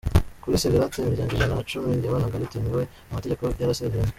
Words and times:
Kuri 0.41 0.55
SeVarate 0.63 0.97
imiryango 0.99 1.31
ijana 1.33 1.55
na 1.57 1.67
cumi 1.69 1.89
yabanaga 2.05 2.41
bitemewe 2.43 2.83
mu 3.07 3.11
mategeko 3.15 3.41
yarasezeranye 3.59 4.09